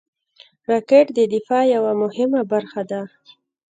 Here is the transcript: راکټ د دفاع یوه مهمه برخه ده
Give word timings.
راکټ 0.69 1.05
د 1.17 1.19
دفاع 1.33 1.63
یوه 1.75 1.91
مهمه 2.03 2.41
برخه 2.51 2.81
ده 2.91 3.01